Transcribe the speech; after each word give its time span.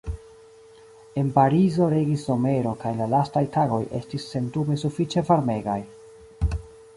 En 1.23 1.27
Parizo 1.35 1.89
regis 1.91 2.23
somero 2.29 2.71
kaj 2.85 2.93
la 3.01 3.09
lastaj 3.11 3.43
tagoj 3.59 3.79
estis 4.01 4.27
sendube 4.33 4.79
sufiĉe 4.85 5.25
varmegaj. 5.29 5.79